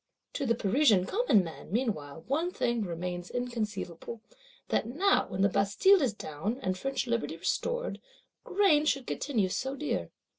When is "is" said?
6.01-6.11